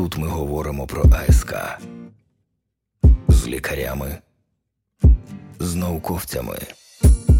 [0.00, 1.54] Тут ми говоримо про АСК
[3.28, 4.18] з лікарями,
[5.58, 6.58] з науковцями,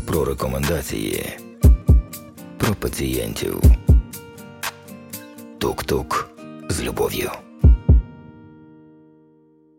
[0.06, 1.38] про рекомендації,
[2.58, 3.62] про пацієнтів.
[5.58, 6.30] Тук-тук
[6.68, 7.30] з любов'ю.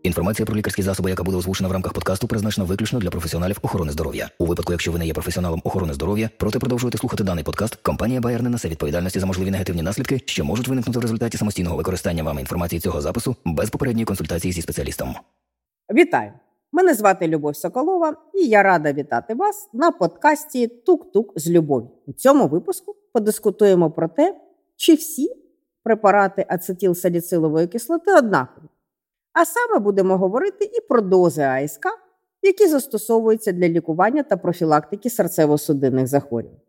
[0.03, 3.91] Інформація про лікарські засоби, яка буде озвучена в рамках подкасту, призначена виключно для професіоналів охорони
[3.91, 4.29] здоров'я.
[4.39, 8.19] У випадку, якщо ви не є професіоналом охорони здоров'я, проте продовжуєте слухати даний подкаст, компанія
[8.19, 12.23] Bayer не несе відповідальності за можливі негативні наслідки, що можуть виникнути в результаті самостійного використання
[12.23, 15.15] вами інформації цього запису без попередньої консультації зі спеціалістом.
[15.93, 16.31] Вітаю!
[16.71, 21.89] Мене звати Любов Соколова, і я рада вітати вас на подкасті Тук-Тук з любов'ю.
[22.07, 24.35] У цьому випуску подискутуємо про те,
[24.75, 25.29] чи всі
[25.83, 28.70] препарати ацетилсаліцилової кислоти однакові.
[29.33, 31.85] А саме будемо говорити і про дози АСК,
[32.41, 36.59] які застосовуються для лікування та профілактики серцево-судинних захворювань.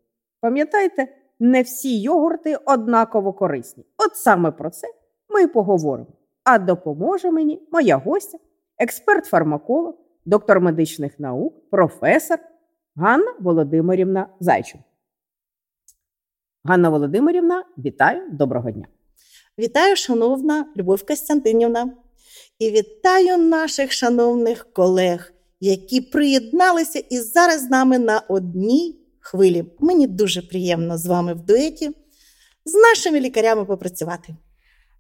[0.41, 1.09] Пам'ятайте,
[1.41, 3.85] не всі йогурти однаково корисні.
[3.99, 4.89] От саме про це
[5.29, 6.07] ми і поговоримо.
[6.45, 8.39] А допоможе мені моя гостя,
[8.79, 12.39] експерт-фармаколог, доктор медичних наук, професор
[12.97, 14.81] Ганна Володимирівна Зайчук.
[16.65, 18.87] Ганна Володимирівна, вітаю, доброго дня.
[19.59, 22.02] Вітаю, шановна Любов Костянтинівна.
[22.63, 29.65] І вітаю наших шановних колег, які приєдналися і зараз з нами на одній хвилі.
[29.81, 31.91] Мені дуже приємно з вами в дуеті
[32.65, 34.35] з нашими лікарями попрацювати.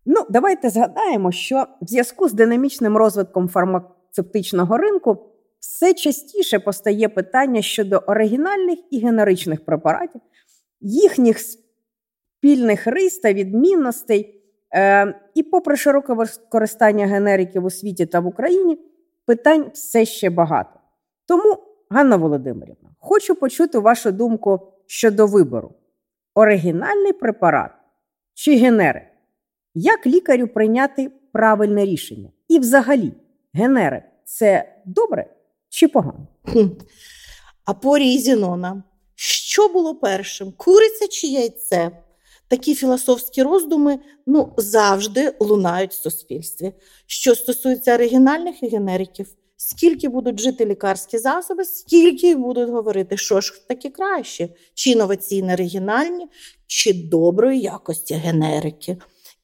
[0.06, 5.18] Ну, давайте згадаємо, що в зв'язку з динамічним розвитком фармацевтичного ринку
[5.60, 10.20] все частіше постає питання щодо оригінальних і генеричних препаратів,
[10.80, 14.41] їхніх спільних рис та відмінностей.
[14.74, 18.78] Е, І, попри широке використання генериків у світі та в Україні,
[19.26, 20.80] питань все ще багато.
[21.26, 21.58] Тому,
[21.90, 25.74] Ганна Володимирівна, хочу почути вашу думку щодо вибору:
[26.34, 27.70] оригінальний препарат
[28.34, 29.02] чи генерик?
[29.74, 32.28] Як лікарю прийняти правильне рішення?
[32.48, 33.12] І, взагалі,
[33.54, 35.26] генерик це добре
[35.68, 36.27] чи погано?
[37.64, 38.82] А по Зінона,
[39.14, 41.90] що було першим: куриця чи яйце?
[42.52, 46.73] Такі філософські роздуми ну, завжди лунають в суспільстві.
[47.07, 49.27] Що стосується оригінальних і генериків,
[49.57, 56.27] скільки будуть жити лікарські засоби, скільки будуть говорити, що ж таке краще, чи інноваційні оригінальні,
[56.67, 58.96] чи доброї якості генерики.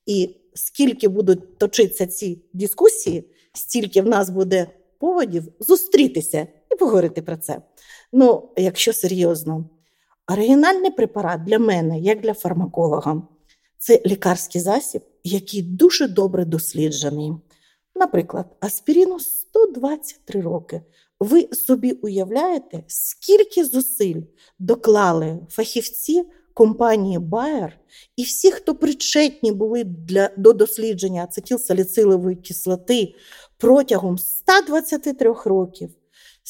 [0.07, 4.67] І скільки будуть точитися ці дискусії, стільки в нас буде
[4.99, 7.63] поводів зустрітися і поговорити про це.
[8.13, 9.78] Ну, якщо серйозно.
[10.33, 13.23] Оригінальний препарат для мене, як для фармаколога,
[13.79, 17.33] це лікарський засіб, який дуже добре досліджений.
[17.95, 20.83] Наприклад, аспіріну 123 роки.
[21.21, 24.23] Ви собі уявляєте, скільки зусиль
[24.59, 26.25] доклали фахівці
[26.55, 27.71] компанії Bayer
[28.17, 33.15] і всі, хто причетні були для, до дослідження ацетилсаліцилової кислоти
[33.59, 35.91] протягом 123 років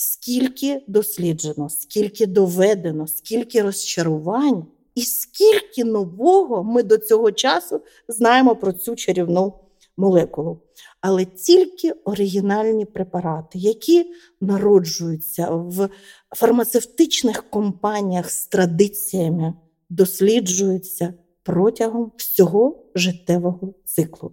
[0.01, 8.73] скільки досліджено, скільки доведено, скільки розчарувань, і скільки нового ми до цього часу знаємо про
[8.73, 9.53] цю чарівну
[9.97, 10.61] молекулу.
[11.01, 14.07] Але тільки оригінальні препарати, які
[14.41, 15.89] народжуються в
[16.37, 19.55] фармацевтичних компаніях з традиціями,
[19.91, 24.33] досліджуються протягом всього життєвого циклу.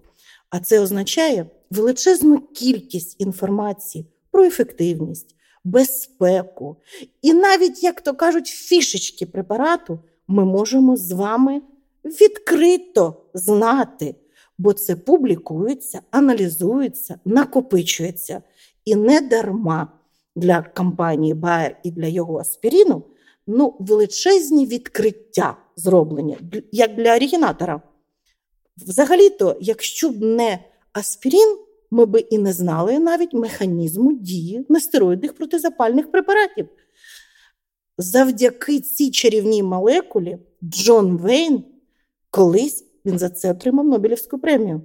[0.49, 5.34] А це означає величезну кількість інформації про ефективність,
[5.65, 6.77] безпеку.
[7.21, 11.61] І навіть, як то кажуть, фішечки препарату ми можемо з вами
[12.05, 14.15] відкрито знати,
[14.57, 18.41] бо це публікується, аналізується, накопичується.
[18.85, 19.87] І не дарма
[20.35, 23.03] для компанії Bayer і для його аспіріну
[23.47, 26.37] ну, величезні відкриття зроблені,
[26.71, 27.81] як для оригінатора.
[28.77, 30.59] Взагалі-то, якщо б не
[30.93, 31.57] аспірін,
[31.91, 36.67] ми би і не знали навіть механізму дії нестероїдних протизапальних препаратів.
[37.97, 41.63] Завдяки цій чарівній молекулі Джон Вейн
[42.29, 44.81] колись він за це отримав Нобелівську премію,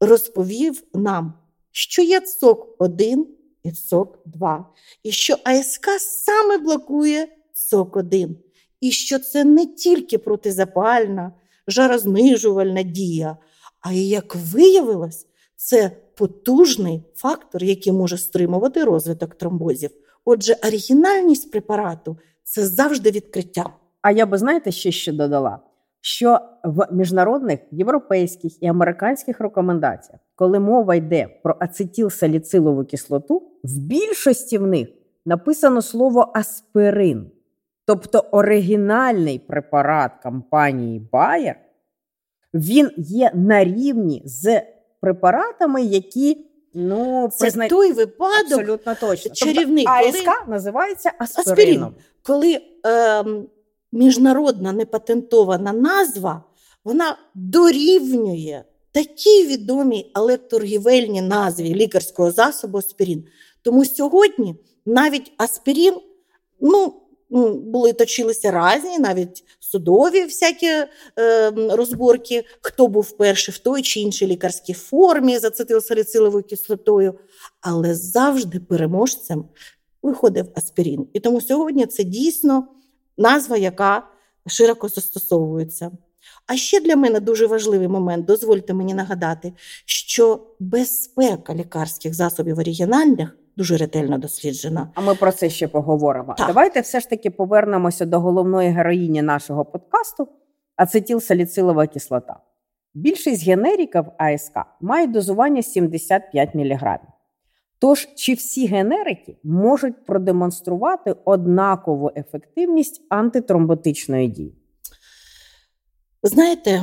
[0.00, 1.34] розповів нам,
[1.72, 3.26] що є цок 1
[3.62, 8.36] і цок 2, і що АСК саме блокує цок 1,
[8.80, 11.32] і що це не тільки протизапальна,
[11.68, 13.36] жарознижувальна дія,
[13.80, 19.90] а і як виявилось, це потужний фактор, який може стримувати розвиток тромбозів.
[20.24, 23.70] Отже, оригінальність препарату це завжди відкриття.
[24.02, 25.58] А я би знаєте, ще що додала?
[26.00, 34.58] Що в міжнародних європейських і американських рекомендаціях, коли мова йде про ацетилсаліцилову кислоту, в більшості
[34.58, 34.88] в них
[35.24, 37.30] написано слово аспирин,
[37.84, 41.54] тобто оригінальний препарат компанії Bayer,
[42.54, 44.62] він є на рівні з
[45.10, 46.38] препаратами, які
[46.74, 49.34] ну Це призна- той випадок, абсолютно точно.
[49.34, 51.52] чарівний, тобто, коли- АСК називається Аспірин.
[51.52, 51.94] аспирином.
[52.22, 53.46] коли ем,
[53.92, 56.42] міжнародна непатентована назва
[56.84, 58.62] вона дорівнює
[58.92, 63.24] такій відомій електоргівельній назві лікарського засобу аспірин.
[63.62, 64.54] Тому сьогодні
[64.86, 65.94] навіть аспірин,
[66.60, 66.94] ну,
[67.32, 70.88] м, були точилися різні, навіть судові всякі е,
[71.70, 77.18] розборки, хто був перший в той чи іншій лікарській формі з ацетилсаліциловою кислотою,
[77.60, 79.44] але завжди переможцем
[80.02, 81.06] виходив аспірин.
[81.12, 82.68] І тому сьогодні це дійсно
[83.18, 84.08] назва, яка
[84.46, 85.90] широко застосовується.
[86.46, 89.52] А ще для мене дуже важливий момент, дозвольте мені нагадати,
[89.84, 94.90] що безпека лікарських засобів оригінальних дуже ретельно досліджена.
[94.94, 96.34] А ми про це ще поговоримо.
[96.38, 96.46] Так.
[96.46, 100.28] Давайте все ж таки повернемося до головної героїні нашого подкасту
[100.76, 102.40] ацетилсаліцилова кислота.
[102.94, 106.98] Більшість генериків АСК мають дозування 75 мг.
[107.78, 114.54] Тож, чи всі генерики можуть продемонструвати однакову ефективність антитромботичної дії?
[116.22, 116.82] Знаєте,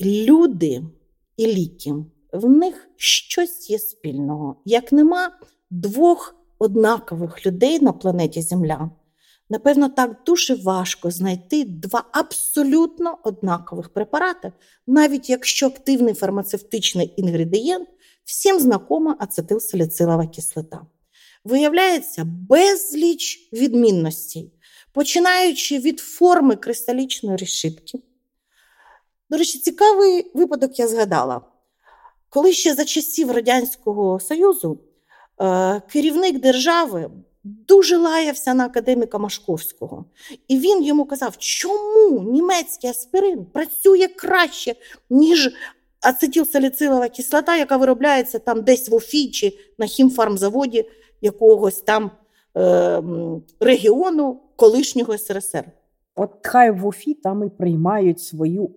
[0.00, 0.82] люди
[1.36, 1.94] і ліки,
[2.32, 4.62] в них щось є спільного.
[4.64, 5.30] Як нема
[5.70, 8.90] двох однакових людей на планеті Земля,
[9.50, 14.52] напевно, так дуже важко знайти два абсолютно однакових препарати,
[14.86, 17.88] навіть якщо активний фармацевтичний інгредієнт
[18.24, 20.86] всім знакома ацетилсаліцилова кислота.
[21.44, 24.52] Виявляється безліч відмінностей,
[24.92, 27.98] починаючи від форми кристалічної решітки.
[29.30, 31.40] До речі, цікавий випадок я згадала.
[32.28, 34.80] Коли ще за часів Радянського Союзу
[35.92, 37.10] керівник держави
[37.44, 40.04] дуже лаявся на академіка Машковського,
[40.48, 44.74] і він йому казав, чому німецький аспирин працює краще,
[45.10, 45.50] ніж
[46.00, 50.84] ацетилсаліцилова кислота, яка виробляється там десь в Уфі чи на хімфармзаводі
[51.20, 52.10] якогось там
[52.56, 53.02] е,
[53.60, 55.64] регіону колишнього СРСР.
[56.16, 58.68] От хай в Уфі там і приймають свою е,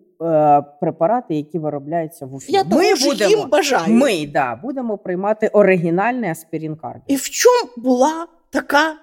[0.79, 2.51] препарати, які виробляються в Уфі.
[2.51, 3.93] Я того ж їм бажаю.
[3.93, 7.03] Ми да, будемо приймати оригінальний аспірин кардіо.
[7.07, 8.95] І в чому була така,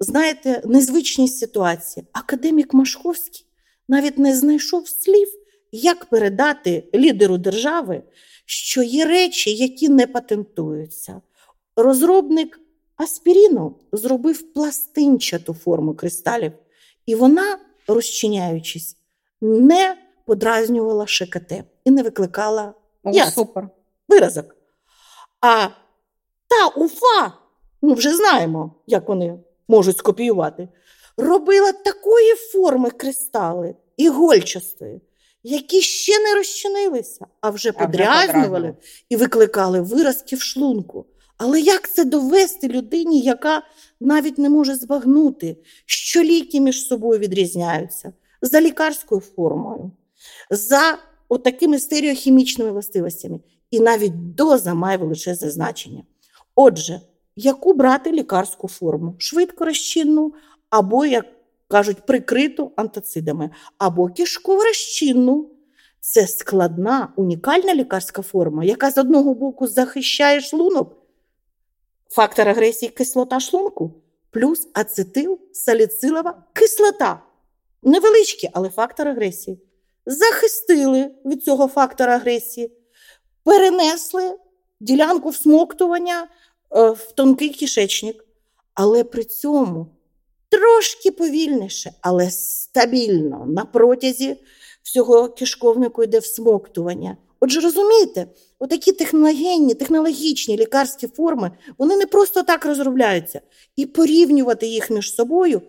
[0.00, 2.06] знаєте, незвичність ситуації?
[2.12, 3.46] Академік Машковський
[3.88, 5.28] навіть не знайшов слів,
[5.72, 8.02] як передати лідеру держави,
[8.44, 11.20] що є речі, які не патентуються.
[11.76, 12.60] Розробник
[12.96, 16.52] аспіріну зробив пластинчату форму кристалів,
[17.06, 17.58] і вона,
[17.88, 18.96] розчиняючись,
[19.40, 19.96] не
[20.26, 21.52] подразнювала ШКТ
[21.84, 22.74] і не викликала
[23.04, 23.32] О, Ясно.
[23.44, 23.68] супер.
[24.08, 24.56] виразок.
[25.40, 25.68] А
[26.48, 27.32] та Уфа,
[27.82, 29.38] ми вже знаємо, як вони
[29.68, 30.68] можуть скопіювати,
[31.16, 35.00] робила такої форми кристали ігольчастої,
[35.42, 38.74] які ще не розчинилися, а вже А вже подрязнювали подразнювали.
[39.08, 41.06] і викликали виразки в шлунку.
[41.38, 43.62] Але як це довести людині, яка
[44.00, 45.56] навіть не може збагнути,
[45.86, 48.12] що ліки між собою відрізняються
[48.42, 49.90] за лікарською формою,
[50.50, 53.40] за отакими стереохімічними властивостями,
[53.70, 56.02] і навіть доза має величезне значення.
[56.54, 57.00] Отже,
[57.36, 59.14] яку брати лікарську форму?
[59.18, 60.34] Швидко розчинну,
[60.70, 61.26] або, як
[61.68, 65.50] кажуть, прикриту антацидами, або кишково розчинну.
[66.00, 70.96] Це складна, унікальна лікарська форма, яка з одного боку захищає шлунок,
[72.08, 73.94] фактор агресії кислота шлунку,
[74.30, 77.22] плюс ацетил саліцилова кислота.
[77.82, 79.65] Невеличкі, але фактор агресії.
[80.06, 82.70] Захистили від цього фактора агресії,
[83.44, 84.36] перенесли
[84.80, 86.28] ділянку всмоктування
[86.76, 88.24] е, в тонкий кишечник,
[88.74, 89.86] але при цьому
[90.48, 94.36] трошки повільніше, але стабільно на протязі
[94.82, 97.16] всього кишковнику йде всмоктування.
[97.40, 98.26] Отже, розумієте,
[98.58, 103.40] отакі техногенні, технологічні лікарські форми, вони не просто так розробляються.
[103.76, 105.62] І порівнювати їх між собою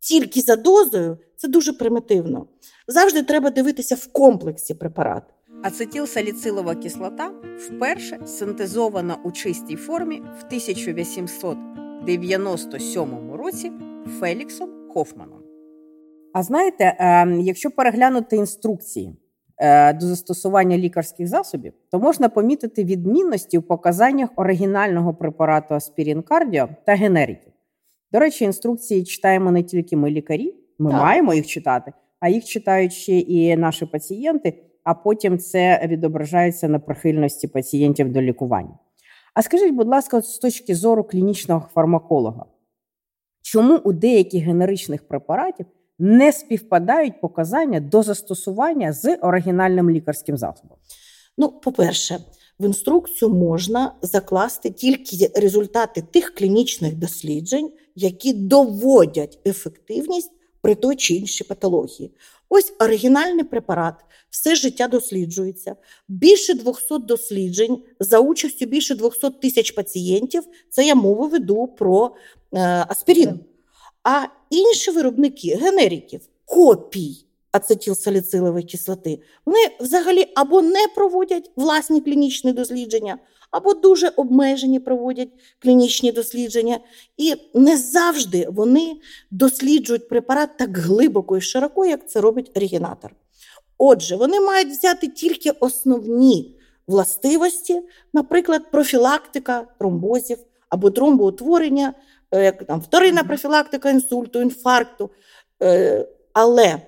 [0.00, 2.46] тільки за дозою це дуже примітивно.
[2.88, 5.22] Завжди треба дивитися в комплексі препарат.
[5.62, 13.72] Ацетилсаліцилова кислота вперше синтезована у чистій формі в 1897 році
[14.20, 15.38] Феліксом Хофманом.
[16.32, 19.16] А знаєте, е, якщо переглянути інструкції
[19.58, 26.68] е, до застосування лікарських засобів, то можна помітити відмінності у показаннях оригінального препарату аспірин кардіо
[26.86, 27.52] та генериків.
[28.12, 31.00] До речі, інструкції читаємо не тільки ми лікарі, ми Так.
[31.00, 36.78] маємо їх читати, а їх читають ще і наші пацієнти, а потім це відображається на
[36.78, 38.78] прихильності пацієнтів до лікування.
[39.34, 42.44] А скажіть, будь ласка, з точки зору клінічного фармаколога,
[43.42, 45.66] чому у деяких генеричних препаратів
[45.98, 50.76] не співпадають показання до застосування з оригінальним лікарським засобом?
[51.38, 52.18] Ну, по-перше,
[52.60, 61.14] в інструкцію можна закласти тільки результати тих клінічних досліджень, які доводять ефективність при той чи
[61.14, 62.10] іншій патології.
[62.48, 63.94] Ось оригінальний препарат,
[64.30, 65.76] все життя досліджується.
[66.08, 70.42] Більше 200 досліджень за участю більше 200 тисяч пацієнтів.
[70.70, 72.14] Це я мову веду про
[72.52, 73.40] е, аспірин.
[74.04, 83.18] А інші виробники генериків, копій ацетилсаліцилової кислоти, вони взагалі або не проводять власні клінічні дослідження,
[83.50, 85.28] або дуже обмежені проводять
[85.58, 86.78] клінічні дослідження.
[87.16, 88.96] І не завжди вони
[89.30, 93.14] досліджують препарат так глибоко і широко, як це робить оригінатор.
[93.78, 100.38] Отже, вони мають взяти тільки основні властивості, наприклад, профілактика тромбозів
[100.68, 101.94] або тромбоутворення,
[102.30, 105.10] е, як там вторинна профілактика інсульту, інфаркту.
[105.62, 106.82] Е, але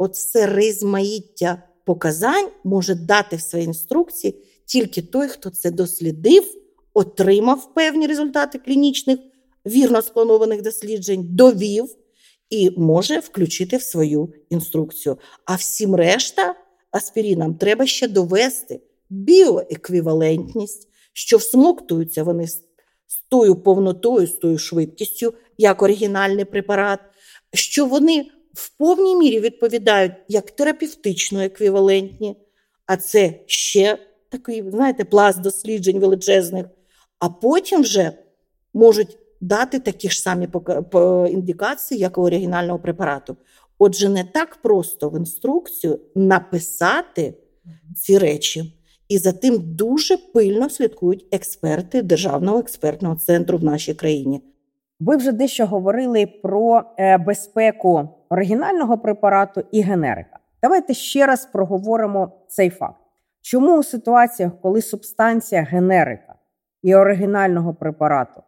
[0.00, 6.44] от все розмаїття показань може дати в своїй інструкції тільки той, хто це дослідив,
[6.94, 9.18] отримав певні результати клінічних,
[9.66, 11.96] вірно спланованих досліджень, довів
[12.50, 15.18] і може включити в свою інструкцію.
[15.44, 16.54] А всім решта
[16.90, 18.80] аспірінам треба ще довести
[19.10, 22.62] біоеквівалентність, що всмоктуються вони з
[23.28, 27.00] тою повнотою, з тою швидкістю, як оригінальний препарат,
[27.52, 32.36] що вони в повній мірі відповідають як терапевтично еквівалентні,
[32.86, 36.66] а це ще такий, знаєте, пласт досліджень величезних,
[37.18, 38.12] а потім вже
[38.74, 40.48] можуть дати такі ж самі
[41.30, 43.36] індикації, як у оригінального препарату.
[43.78, 47.34] Отже, не так просто в інструкцію написати
[47.96, 48.76] ці речі.
[49.08, 54.42] І за тим дуже пильно слідкують експерти Державного експертного центру в нашій країні.
[55.00, 60.38] Ви вже дещо говорили про е, безпеку оригінального препарату і генерика.
[60.62, 63.00] Давайте ще раз проговоримо цей факт.
[63.40, 66.34] Чому у ситуаціях, коли субстанція генерика
[66.82, 68.42] і оригінального препарату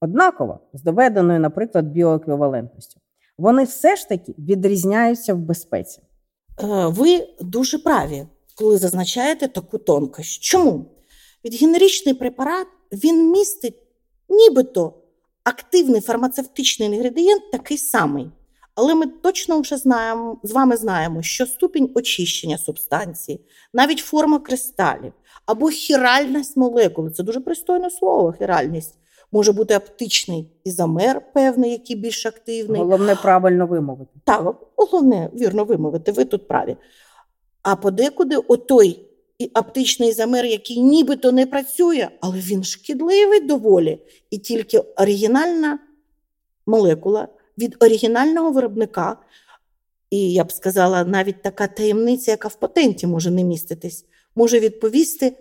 [0.00, 3.00] однакова з доведеною, наприклад, біоеквівалентністю,
[3.38, 6.00] вони все ж таки відрізняються в безпеці?
[6.00, 8.26] Е, ви дуже праві,
[8.56, 10.42] коли зазначаєте таку тонкость.
[10.42, 10.84] Чому?
[11.44, 13.76] Від генеричний препарат він містить
[14.28, 14.94] нібито
[15.44, 18.30] активний фармацевтичний інгредієнт такий самий.
[18.74, 23.40] Але ми точно вже знаємо, з вами знаємо, що ступінь очищення субстанції,
[23.72, 25.12] навіть форма кристалів
[25.46, 28.98] або хіральність молекули це дуже пристойне слово, хіральність.
[29.32, 32.80] Може бути оптичний ізомер певний, який більш активний.
[32.80, 34.10] Головне правильно вимовити.
[34.24, 36.76] Так, головне вірно вимовити, ви тут праві.
[37.62, 39.00] А подекуди отой
[39.38, 43.98] і оптичний ізомер, який нібито не працює, але він шкідливий доволі.
[44.30, 45.78] І тільки оригінальна
[46.66, 47.28] молекула
[47.58, 49.16] від оригінального виробника,
[50.10, 54.04] і я б сказала, навіть така таємниця, яка в патенті може не міститись,
[54.34, 55.32] може відповісти,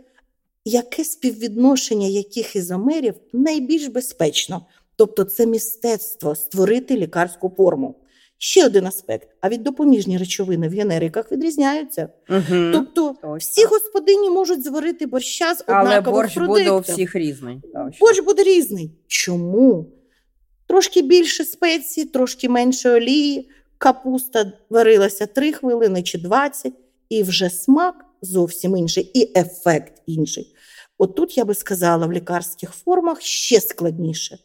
[0.65, 4.65] яке співвідношення яких ізомерів найбільш безпечно.
[4.95, 7.95] Тобто це мистецтво створити лікарську форму.
[8.37, 12.09] Ще один аспект: а від допоміжні речовини в генериках відрізняються.
[12.29, 13.35] Угу, тобто точно.
[13.37, 16.65] всі господині можуть зварити борща з однакових Але борщ продуктів.
[16.65, 17.61] буде у всіх різний.
[17.99, 18.91] Борщ буде різний.
[19.07, 19.85] Чому?
[20.71, 26.73] Трошки більше спеції, трошки менше олії, капуста варилася 3 хвилини чи 20,
[27.09, 30.55] і вже смак зовсім інший, і ефект інший.
[30.97, 34.37] От тут я би сказала, в лікарських формах ще складніше.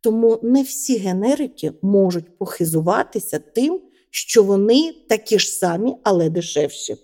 [0.00, 6.96] Тому не всі генерики можуть похизуватися тим, що вони такі ж самі, але дешевші.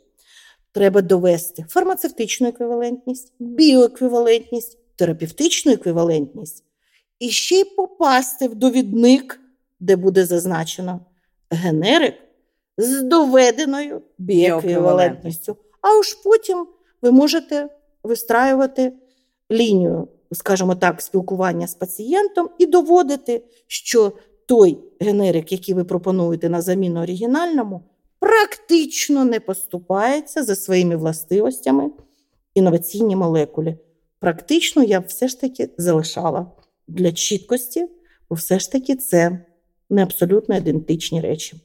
[0.73, 6.65] Треба довести фармацевтичну еквівалентність, біоеквівалентність, терапевтичну еквівалентність
[7.21, 9.41] і ще й попасти в довідник,
[9.81, 11.01] де буде зазначено
[11.51, 12.15] генерик
[12.79, 15.57] з доведеною біеквівалентністю.
[15.81, 16.67] А уж потім
[17.03, 17.69] ви можете
[18.03, 18.93] вистраювати
[19.51, 24.13] лінію, скажімо так, спілкування з пацієнтом і доводити, що
[24.47, 27.83] той генерик, який ви пропонуєте на заміну оригінальному,
[28.19, 31.91] практично не поступається за своїми властивостями
[32.55, 33.77] інноваційні молекулі.
[34.19, 36.47] Практично я б все ж таки залишала
[36.91, 37.87] для чіткості,
[38.31, 39.45] бо все ж таки це
[39.91, 41.57] не абсолютно ідентичні речі.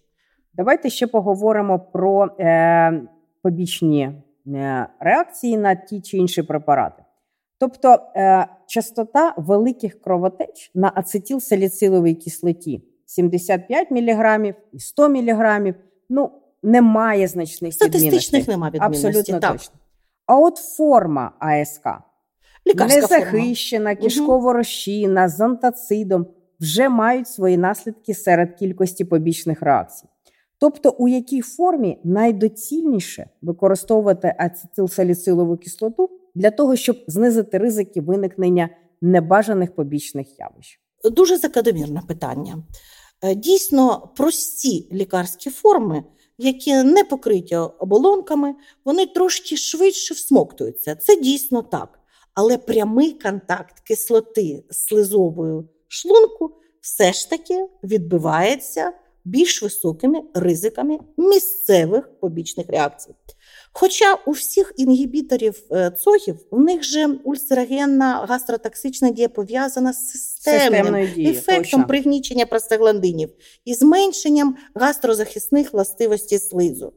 [0.54, 3.02] Давайте ще поговоримо про е,
[3.42, 4.12] побічні
[4.48, 7.04] е, реакції на ті чи інші препарати.
[7.60, 15.74] Тобто е, частота великих кровотеч на ацетилсаліциловій кислоті 75 мг і 100 мг,
[16.10, 16.32] ну,
[16.64, 19.10] немає значних Статистичних немає відмінностей.
[19.10, 19.52] Абсолютно так.
[19.52, 19.76] точно.
[20.26, 21.88] А от форма АСК
[22.68, 26.28] Лікарська незахищена, кишково розчинна, з антацидом
[26.60, 30.06] вже мають свої наслідки серед кількості побічних реакцій.
[30.60, 38.70] Тобто, у якій формі найдоцільніше використовувати ацетилсаліцилову кислоту для того, щоб знизити ризики виникнення
[39.02, 40.80] небажаних побічних явищ?
[41.04, 42.64] Дуже закономірне питання.
[43.22, 46.04] Е, дійсно, прості лікарські форми,
[46.38, 48.56] які не покриті оболонками,
[48.86, 50.96] вони трошки швидше всмоктуються.
[50.96, 52.00] Це дійсно так.
[52.36, 56.52] Але прямий контакт кислоти з слизовою шлунку
[56.82, 58.94] все ж таки відбивається
[59.26, 63.16] більш високими ризиками місцевих побічних реакцій.
[63.74, 71.08] Хоча у всіх інгібіторів е, цохів у них же ульцерогенна гастротоксична дія пов'язана з системним
[71.16, 71.88] дією, ефектом точно.
[71.88, 73.30] пригнічення простагландинів
[73.66, 76.94] і зменшенням гастрозахисних властивостей слизу.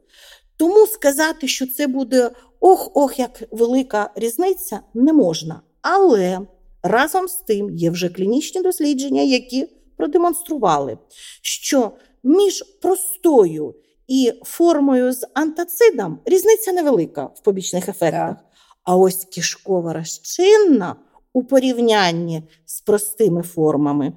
[0.59, 5.61] Тому сказати, що це буде ох-ох, як велика різниця, не можна.
[5.83, 6.41] Але
[6.83, 10.99] разом з тим є вже клінічні дослідження, які продемонстрували,
[11.43, 11.91] що
[12.23, 13.75] між простою
[14.09, 18.37] і формою з антацидом різниця невелика в побічних ефектах.
[18.37, 18.45] Так.
[18.85, 20.97] А ось кишкова розчинна
[21.33, 24.13] у порівнянні з простими формами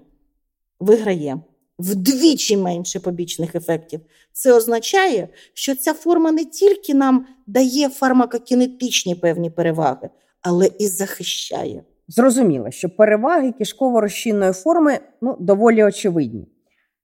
[0.79, 1.41] виграє
[1.81, 3.99] вдвічі менше побічних ефектів.
[4.33, 10.09] Це означає, що ця форма не тільки нам дає фармакокінетичні певні переваги,
[10.41, 11.83] але і захищає.
[12.07, 16.47] Зрозуміло, що переваги кишково-розчинної форми ну, доволі очевидні.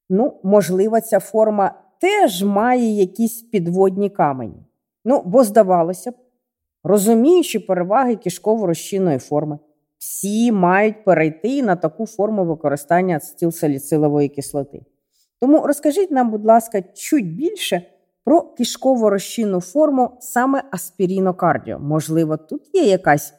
[0.09, 4.65] Ну, можливо, ця форма теж має якісь підводні камені.
[5.05, 6.15] Ну, бо здавалося б,
[6.83, 9.59] розуміючи переваги кишково-розчинної форми,
[9.97, 14.81] всі мають перейти на таку форму використання ацетилсаліцилової кислоти.
[15.41, 17.81] Тому розкажіть нам, будь ласка, чуть більше
[18.25, 21.79] про кишково-розчинну форму саме аспірінокардіо.
[21.79, 23.33] Можливо, тут є якась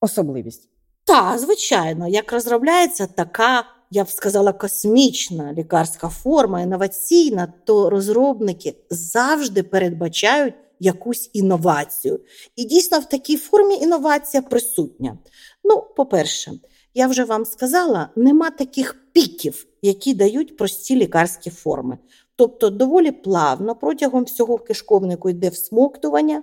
[0.00, 0.68] особливість.
[1.04, 9.62] Так, звичайно, як розробляється така, я б сказала, космічна лікарська форма, інноваційна, то розробники завжди
[9.62, 12.20] передбачають якусь інновацію.
[12.56, 15.18] І дійсно в такій формі інновація присутня.
[15.64, 16.52] Ну, по-перше,
[16.94, 21.98] я вже вам сказала, нема таких піків, які дають прості лікарські форми.
[22.36, 26.42] Тобто, доволі плавно протягом всього кишковнику йде всмоктування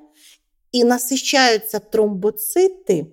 [0.72, 3.06] і насищаються тромбоцити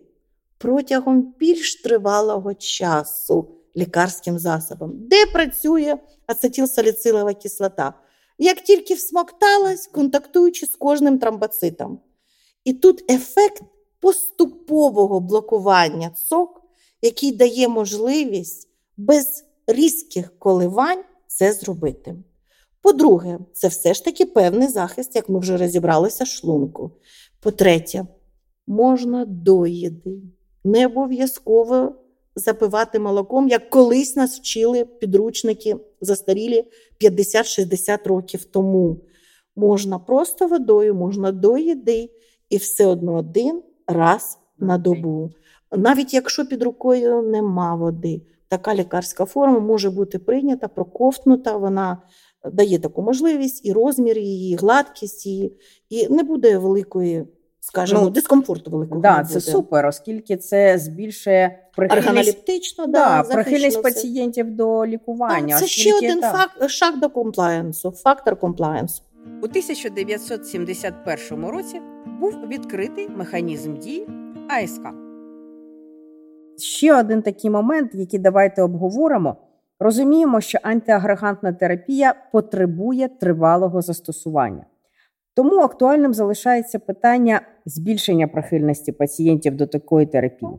[0.59, 7.95] протягом більш тривалого часу лікарським засобом, де працює ацетилсаліцилова кислота.
[8.39, 12.01] Як тільки всмокталась, контактуючи з кожним тромбоцитом.
[12.65, 13.63] І тут ефект
[14.01, 16.63] поступового блокування цок,
[17.03, 22.17] який дає можливість без різких коливань це зробити.
[22.83, 26.91] По-друге, це все ж таки певний захист, як ми вже розібралися, шлунку.
[27.41, 28.07] По-третє,
[28.67, 30.19] можна доїди.
[30.65, 31.95] Не обов'язково
[32.35, 36.65] запивати молоком, як колись нас вчили підручники застарілі
[37.01, 39.01] 50-60 років тому.
[39.57, 42.11] Можна просто водою, можна до їди
[42.51, 45.31] і все одно один раз на добу.
[45.77, 51.99] Навіть якщо під рукою нема води, така лікарська форма може бути прийнята, проковтнута, вона
[52.53, 55.53] дає таку можливість, і розмір її, і гладкість її,
[55.89, 57.25] і не буде великої,
[57.61, 59.01] скажімо, Ну, дискомфорту великого.
[59.01, 59.41] Да, це буде.
[59.41, 65.49] супер, оскільки це збільшує прихильність, да, да, прихильність пацієнтів до лікування.
[65.55, 69.03] Так, це ще один так, фак- шаг до комплаєнсу, фактор комплаєнсу.
[69.43, 71.81] У 1971 році
[72.21, 74.07] був відкритий механізм дії
[74.49, 74.83] АСК.
[76.57, 79.37] Ще один такий момент, який давайте обговоримо.
[79.81, 84.67] Розуміємо, що антиагрегантна терапія потребує тривалого застосування.
[85.35, 90.53] Тому актуальним залишається питання збільшення прихильності пацієнтів до такої терапії.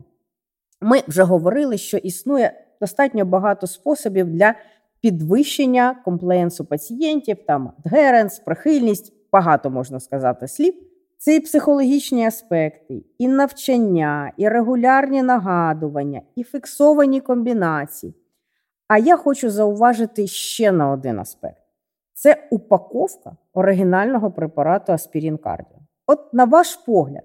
[0.80, 4.54] Ми вже говорили, що існує достатньо багато способів для
[5.00, 10.89] підвищення комплеєнсу пацієнтів, там адгеренс, прихильність, багато можна сказати слів.
[11.22, 18.14] Це і психологічні аспекти, і навчання, і регулярні нагадування, і фіксовані комбінації.
[18.88, 21.62] А я хочу зауважити ще на один аспект:
[22.14, 25.78] це упаковка оригінального препарату аспірін кардіо.
[26.06, 27.24] От на ваш погляд,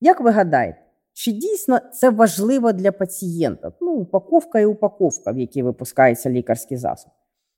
[0.00, 0.80] як ви гадаєте,
[1.12, 3.72] чи дійсно це важливо для пацієнта?
[3.80, 7.10] Ну, упаковка і упаковка, в якій випускається лікарський засіб.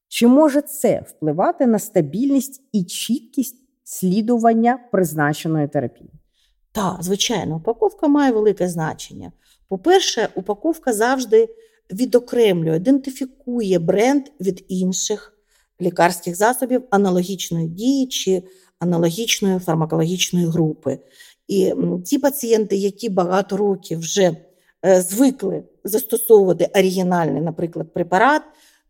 [0.09, 3.62] Чи може це впливати на стабільність і чіткість
[3.93, 6.11] слідування призначеної терапії?
[6.73, 9.33] Так, звичайно, упаковка має велике значення.
[9.69, 11.49] По-перше, упаковка завжди
[11.93, 15.33] відокремлює, ідентифікує бренд від інших
[15.81, 18.43] лікарських засобів аналогічної дії чи
[18.79, 20.99] аналогічної фармакологічної групи.
[21.49, 21.75] І
[22.05, 24.37] ті пацієнти, які багато років вже
[24.85, 28.43] е, звикли застосовувати оригінальний, наприклад, препарат,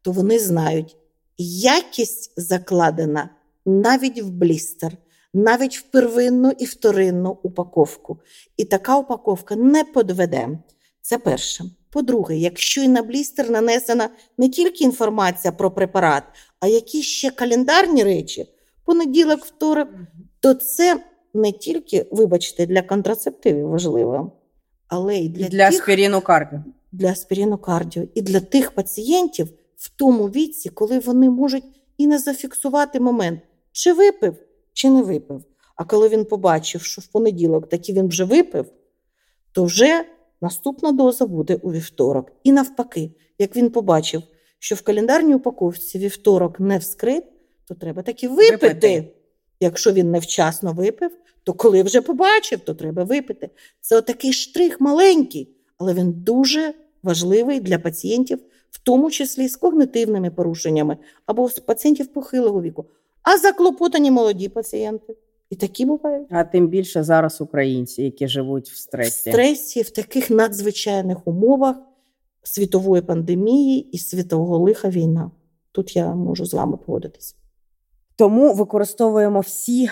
[0.03, 0.97] то вони знають,
[1.39, 3.31] якість закладена
[3.67, 4.97] навіть в блістер,
[5.35, 8.21] навіть в первинну і вторинну упаковку.
[8.57, 10.49] І така упаковка не подведе.
[11.01, 11.65] Це перше.
[11.91, 16.23] По-друге, якщо і на блістер нанесена не тільки інформація про препарат,
[16.61, 18.47] а якісь ще календарні речі,
[18.85, 19.89] понеділок, второк,
[20.41, 21.01] то це
[21.35, 24.33] не тільки, вибачте, для контрацептивів важливо,
[24.89, 26.59] але й для, Для тих, аспіріну кардіо.
[26.93, 31.65] для аспірину кардіо і для тих пацієнтів в тому віці, коли вони можуть
[31.99, 33.41] і не зафіксувати момент,
[33.73, 34.37] чи випив,
[34.73, 35.45] чи не випив.
[35.77, 38.67] А коли він побачив, що в понеділок таки він вже випив,
[39.53, 40.05] то вже
[40.41, 42.33] наступна доза буде у вівторок.
[42.45, 44.23] І навпаки, як він побачив,
[44.59, 47.25] що в календарній упаковці вівторок не вскрит,
[47.69, 48.67] то треба таки випити.
[48.67, 49.15] Випити.
[49.61, 51.11] Якщо він невчасно випив,
[51.45, 53.51] то коли вже побачив, то треба випити.
[53.81, 58.39] Це отакий штрих маленький, але він дуже важливий для пацієнтів,
[58.71, 62.87] в тому числі з когнитивними порушеннями або з пацієнтів похилого віку.
[63.23, 65.17] А заклопотані молоді пацієнти.
[65.51, 66.27] І такі бувають.
[66.31, 69.31] А тим більше зараз українці, які живуть в В стресі.
[69.31, 71.77] стресі, в таких надзвичайних умовах
[72.43, 75.31] світової пандемії і світового лиха війна.
[75.73, 77.35] Тут я можу з вами погодитися.
[78.17, 79.91] Тому використовуємо всі,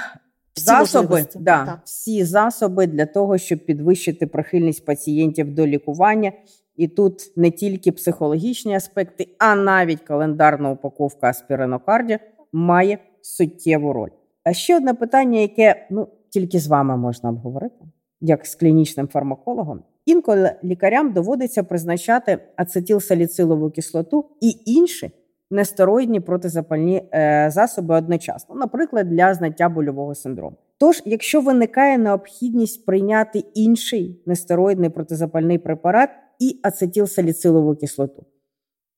[0.53, 1.81] Всі засоби, да, Так.
[1.85, 6.33] всі засоби для того, щоб підвищити прихильність пацієнтів до лікування.
[6.77, 12.19] І тут не тільки психологічні аспекти, а навіть календарна упаковка аспіринокарді
[12.53, 14.11] має суттєву роль.
[14.45, 17.85] А ще одне питання, яке ну тільки з вами можна обговорити,
[18.21, 19.83] як з клінічним фармакологом.
[20.07, 25.11] Інколи лікарям доводиться призначати ацетилсаліцилову кислоту і інші
[25.51, 30.57] нестероїдні протизапальні е, засоби одночасно, наприклад, для знаття больового синдрому.
[30.79, 38.25] Тож, якщо виникає необхідність прийняти інший нестероїдний протизапальний препарат і ацетилсаліцилову кислоту,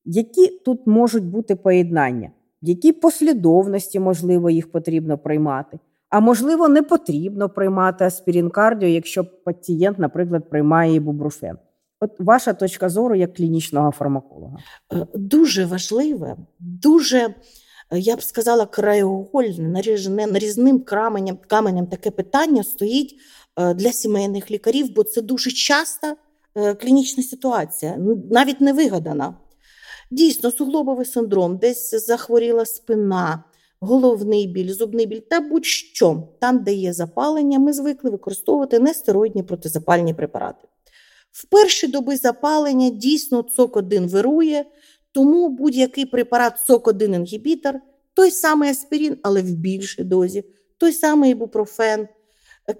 [0.05, 2.31] які тут можуть бути поєднання,
[2.63, 9.25] в якій послідовності можливо їх потрібно приймати, а можливо, не потрібно приймати аспірин кардіо, якщо
[9.25, 11.57] пацієнт, наприклад, приймає ібупрофен.
[11.99, 14.57] От ваша точка зору як клінічного фармаколога.
[14.93, 17.35] Е, дуже важливе, дуже, е,
[17.99, 23.15] я б сказала, краєугольне, наріжне, нарізним каменем, каменем таке питання стоїть
[23.57, 26.15] е, для сімейних лікарів, бо це дуже часта
[26.55, 27.97] е, клінічна ситуація,
[28.31, 29.33] навіть не вигадана.
[30.13, 33.43] Дійсно, суглобовий синдром, десь захворіла спина,
[33.79, 36.27] головний біль, зубний біль та будь-що.
[36.39, 40.67] Там, де є запалення, ми звикли використовувати нестероїдні протизапальні препарати.
[41.31, 44.65] В перші доби запалення дійсно ЦОК-1 вирує,
[45.11, 47.75] тому будь-який препарат ЦОК-1 інгібітор,
[48.13, 50.43] той самий аспірин, але в більшій дозі,
[50.77, 52.07] той самий ібупрофен,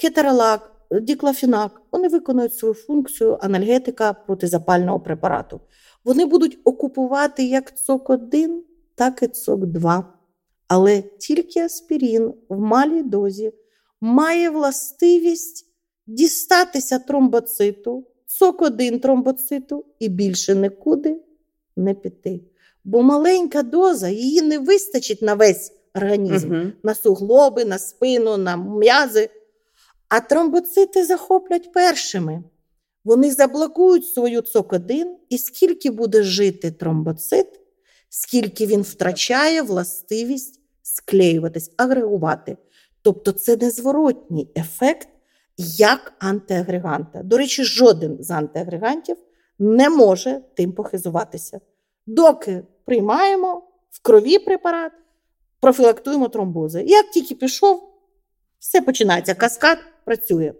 [0.01, 5.61] кетералак, діклафінак, вони виконують свою функцію анальгетика протизапального препарату.
[6.05, 8.59] Вони будуть окупувати як ЦОК-1,
[8.95, 10.03] так і ЦОК-2.
[10.67, 13.51] Але тільки аспірин в малій дозі
[14.01, 15.67] має властивість
[16.07, 21.21] дістатися тромбоциту, СОК-1 тромбоциту і більше нікуди
[21.75, 22.41] не піти.
[22.83, 26.71] Бо маленька доза її не вистачить на весь організм, Угу.
[26.83, 29.29] на суглоби, на спину, на м'язи.
[30.09, 32.43] А тромбоцити захоплять першими.
[33.03, 37.47] Вони заблокують свою ЦОК-1, і скільки буде жити тромбоцит,
[38.09, 42.57] скільки він втрачає властивість склеюватись, агрегувати.
[43.01, 45.07] Тобто це незворотній ефект
[45.77, 47.23] як антиагреганта.
[47.23, 49.17] До речі, жоден з антиагрегантів
[49.59, 51.59] не може тим похизуватися.
[52.05, 54.91] Доки приймаємо в крові препарат,
[55.59, 56.83] профілактуємо тромбози.
[56.83, 57.89] Як тільки пішов,
[58.59, 59.33] все починається.
[59.33, 60.53] Каскад працює.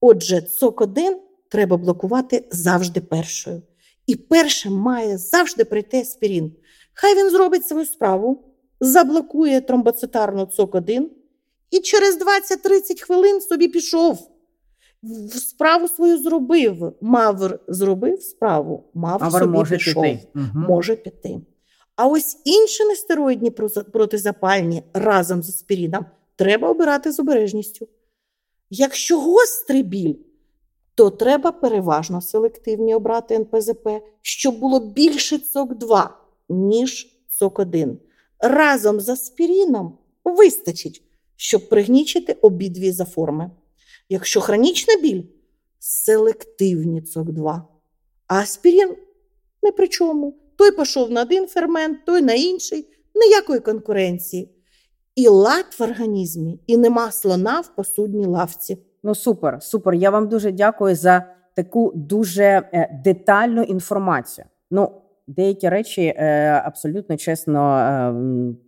[0.00, 1.16] Отже, ЦОГ-1
[1.48, 3.62] треба блокувати завжди першою.
[4.06, 6.52] І першим має завжди прийти аспірин.
[6.94, 8.44] Хай він зробить свою справу,
[8.80, 11.02] заблокує тромбоцитарну ЦОГ-1
[11.70, 14.30] і через 20-30 хвилин собі пішов.
[15.02, 16.92] В- Справу свою зробив.
[17.00, 20.02] Мавр зробив справу, мавр Авер собі може пішов.
[20.02, 20.28] піти.
[20.34, 20.64] Мгм.
[20.68, 21.40] Може піти.
[21.96, 23.50] А ось інші нестероїдні
[23.92, 26.06] протизапальні разом з аспірином
[26.36, 27.88] треба обирати з обережністю.
[28.70, 30.14] Якщо гострий біль,
[30.96, 33.88] то треба переважно селективні обрати НПЗП,
[34.22, 36.08] щоб було більше ЦОК-2,
[36.48, 37.96] ніж ЦОК-1.
[38.38, 41.02] Разом з аспіріном вистачить,
[41.36, 43.50] щоб пригнічити обидві заформи.
[44.08, 45.22] Якщо хронічна біль,
[45.78, 47.62] селективні ЦОК-2.
[48.26, 48.96] А аспірин
[49.62, 50.34] не при чому.
[50.56, 54.50] Той пішов на один фермент, той на інший, ніякої конкуренції.
[55.14, 58.78] І лад в організмі, і нема слона в посудній лавці.
[59.06, 59.94] Ну супер, супер.
[59.94, 64.46] Я вам дуже дякую за таку дуже е, детальну інформацію.
[64.70, 64.90] Ну,
[65.26, 68.14] деякі речі е, абсолютно чесно е,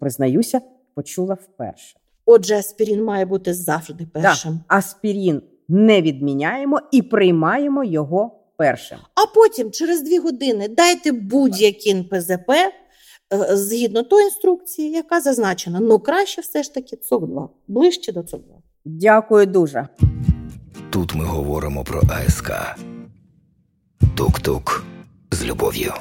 [0.01, 0.61] признаюся,
[0.95, 1.97] почула вперше.
[2.27, 4.53] Отже, аспірин має бути завжди першим.
[4.53, 4.77] Да.
[4.77, 8.99] Аспірін не відміняємо і приймаємо його першим.
[9.15, 12.51] А потім, через дві години, дайте будь-який НПЗП
[13.51, 15.81] згідно тої інструкції, яка зазначена.
[15.81, 18.59] Ну, краще все ж таки ЦОК-2, ближче до ЦОК-2.
[18.85, 19.89] Дякую дуже.
[20.91, 22.53] Тут ми говоримо про АСК.
[24.17, 24.85] Тук-тук
[25.33, 25.93] з любов'ю.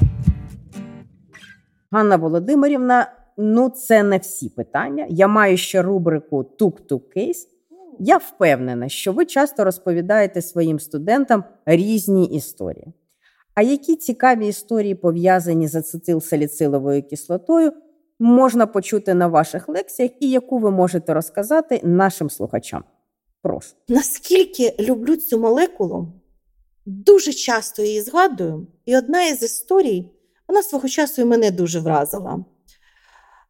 [1.91, 5.05] Ганна Володимирівна, ну це не всі питання.
[5.09, 7.47] Я маю ще рубрику Тук-тук кейс.
[7.99, 12.93] Я впевнена, що ви часто розповідаєте своїм студентам різні історії.
[13.55, 17.71] А які цікаві історії пов'язані з ацетилсаліциловою кислотою
[18.19, 22.83] можна почути на ваших лекціях, і яку ви можете розказати нашим слухачам?
[23.41, 23.75] Прошу.
[23.87, 26.07] Наскільки люблю цю молекулу,
[26.85, 30.11] дуже часто її згадую, і одна із історій,
[30.47, 32.45] вона свого часу і мене дуже вразила.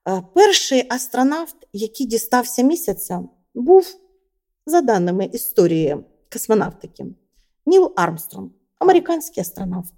[0.10, 3.24] Е, Перший астронавт, який дістався місяця,
[3.56, 3.96] був,
[4.66, 5.98] за даними історії
[6.34, 7.06] космонавтики,
[7.66, 9.94] Ніл Армстронг, американський астронавт.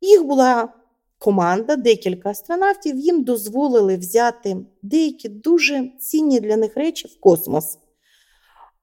[0.00, 0.72] Їх була
[1.18, 7.78] команда, декілька астронавтів, їм дозволили взяти деякі дуже цінні для них речі в космос.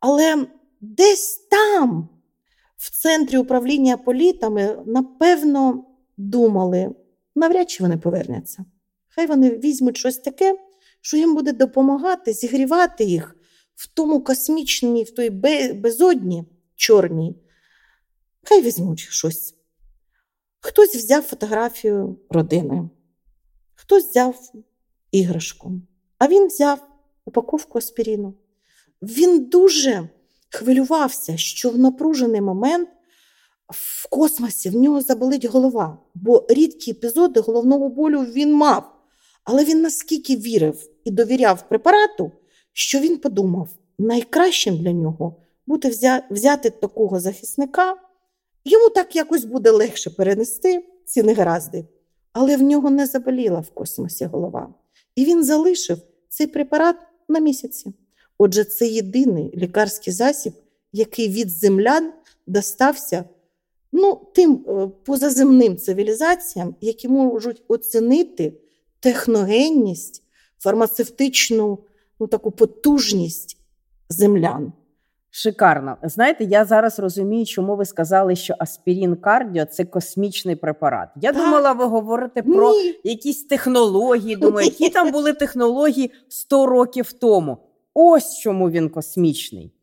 [0.02, 0.48] Але
[0.82, 2.10] десь там,
[2.78, 5.86] в центрі управління політами, напевно,
[6.18, 6.96] думали,
[7.36, 8.66] навряд чи вони повернуться.
[9.10, 10.58] Хай вони візьмуть щось таке,
[11.02, 13.36] що їм буде допомагати зігрівати їх
[13.76, 15.30] в тому космічній, в той
[15.74, 16.44] безодні
[16.76, 17.36] чорній.
[18.44, 19.56] Хай візьмуть щось.
[20.60, 22.90] Хтось взяв фотографію родини,
[23.74, 24.52] хтось взяв
[25.12, 25.72] іграшку,
[26.18, 26.88] а він взяв
[27.26, 28.34] упаковку аспіріну.
[29.02, 30.10] Він дуже
[30.50, 32.90] хвилювався, що в напружений момент
[33.70, 38.96] в космосі в нього заболить голова, бо рідкі епізоди головного болю він мав.
[39.44, 42.32] Але він наскільки вірив і довіряв препарату,
[42.74, 45.36] що він подумав, найкращим для нього
[45.68, 45.90] буде
[46.30, 47.96] взяти такого захисника,
[48.66, 51.86] йому так якось буде легше перенести ці негаразди.
[52.34, 54.74] Але в нього не заболіла в космосі голова.
[55.16, 55.98] І він залишив
[56.30, 56.96] цей препарат
[57.30, 57.94] на місяці.
[58.44, 60.54] Отже, це єдиний лікарський засіб,
[60.94, 62.12] який від землян
[62.48, 63.24] достався
[63.92, 68.54] ну, тим е, позаземним цивілізаціям, які можуть оцінити
[69.00, 70.24] техногенність,
[70.60, 71.80] фармацевтичну
[72.20, 73.58] ну, таку потужність
[74.10, 74.74] землян.
[75.30, 75.98] Шикарно.
[76.04, 81.10] Знаєте, я зараз розумію, чому ви сказали, що аспірін кардіо це космічний препарат.
[81.16, 81.42] Я Так.
[81.42, 83.00] думала, ви говорите про Ні.
[83.04, 84.36] якісь технології.
[84.36, 87.58] Думаю, які там були технології 100 років тому.
[87.94, 89.74] Ось чому він космічний.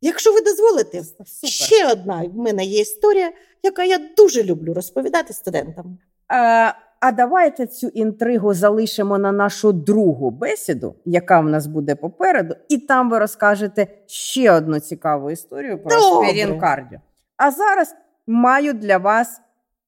[0.00, 1.50] Якщо ви дозволите, Супер.
[1.50, 5.98] ще одна в мене є історія, яка я дуже люблю розповідати студентам.
[6.32, 12.54] Е, а давайте цю інтригу залишимо на нашу другу бесіду, яка в нас буде попереду,
[12.68, 16.28] і там ви розкажете ще одну цікаву історію про Добре.
[16.28, 16.98] аспірін кардіо.
[17.36, 17.94] А зараз
[18.26, 19.40] маю для вас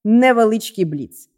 [0.05, 1.29] невеличкий бліц.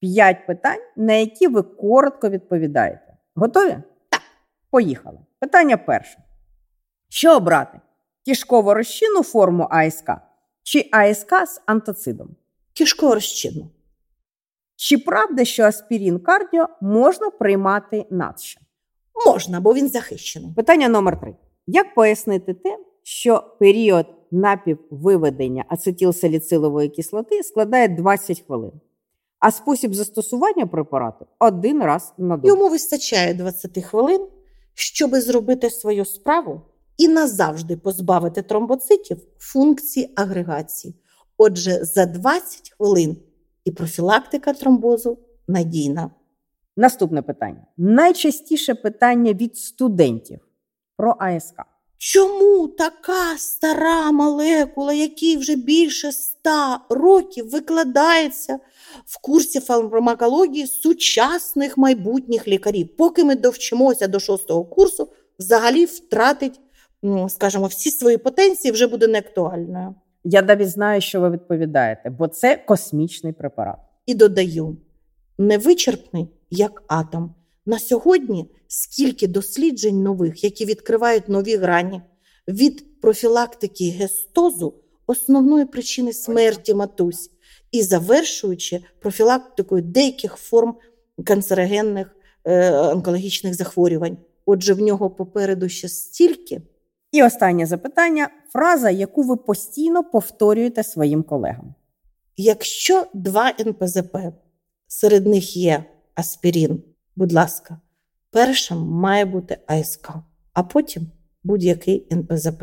[0.00, 3.16] П'ять питань, на які ви коротко відповідаєте.
[3.34, 3.76] Готові?
[4.76, 5.18] Поїхали.
[5.40, 6.18] Питання перше.
[7.08, 7.80] Що обрати?
[8.24, 10.10] Кішково розчинну форму АСК
[10.62, 12.36] чи АСК з антацидом?
[12.72, 13.70] Кишково розчинну.
[14.76, 18.60] Чи правда, що аспірін кардіо можна приймати надше?
[19.26, 20.52] Можна, бо він захищений.
[20.56, 21.36] Питання номер три.
[21.66, 28.72] Як пояснити те, що період напіввиведення ацетилсаліцилової кислоти складає 20 хвилин,
[29.38, 32.48] а спосіб застосування препарату один раз на добу?
[32.48, 34.26] Йому вистачає 20 хвилин,
[34.78, 36.60] щоб зробити свою справу
[36.96, 40.94] і назавжди позбавити тромбоцитів функції агрегації.
[41.36, 43.16] Отже, за 20 хвилин
[43.64, 46.10] і профілактика тромбозу надійна.
[46.76, 47.66] Наступне питання.
[47.76, 50.40] Найчастіше питання від студентів
[50.96, 51.62] про АСК.
[51.98, 58.58] Чому така стара молекула, якій вже більше ста років викладається
[59.06, 62.96] в курсі фармакології сучасних майбутніх лікарів?
[62.96, 66.60] Поки ми довчимося до шостого курсу, взагалі втратить,
[67.28, 69.94] скажімо, всі свої потенції, вже буде неактуальною.
[70.24, 73.78] Я навіть знаю, що ви відповідаєте, бо це космічний препарат.
[74.06, 74.76] І додаю:
[75.38, 77.34] невичерпний, як атом.
[77.66, 82.02] На сьогодні скільки досліджень нових, які відкривають нові грані
[82.48, 84.74] від профілактики гестозу,
[85.06, 87.30] основної причини смерті матусь,
[87.72, 90.74] і завершуючи профілактикою деяких форм
[91.24, 94.16] канцерогенних е, онкологічних захворювань.
[94.46, 96.62] Отже, в нього попереду ще стільки.
[97.12, 101.74] І останнє запитання фраза, яку ви постійно повторюєте своїм колегам.
[102.36, 104.16] Якщо два НПЗП,
[104.86, 106.82] серед них є аспірин,
[107.16, 107.80] будь ласка,
[108.30, 110.10] першим має бути АСК,
[110.52, 111.06] а потім
[111.44, 112.62] будь-який НПЗП.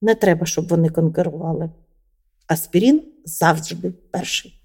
[0.00, 1.70] Не треба, щоб вони конкурували.
[2.46, 4.60] Аспірін завжди перший.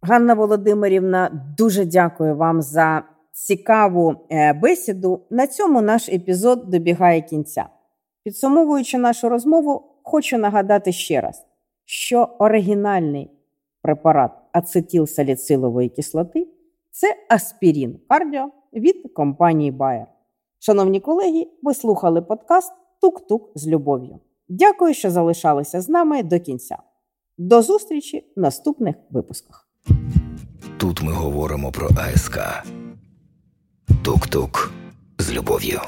[0.00, 5.26] Ганна Володимирівна, дуже дякую вам за цікаву е, бесіду.
[5.30, 7.68] На цьому наш епізод добігає кінця.
[8.24, 11.46] Підсумовуючи нашу розмову, хочу нагадати ще раз,
[11.84, 13.30] що оригінальний
[13.82, 16.46] препарат ацетилсаліцилової кислоти
[16.96, 20.06] це аспірін кардіо від компанії Bayer.
[20.58, 24.18] Шановні колеги, ви слухали подкаст Тук-Тук з любов'ю.
[24.48, 26.78] Дякую, що залишалися з нами до кінця.
[27.38, 29.68] До зустрічі в наступних випусках.
[30.78, 32.38] Тут ми говоримо про АСК.
[34.04, 34.72] Тук-тук
[35.18, 35.80] з любов'ю.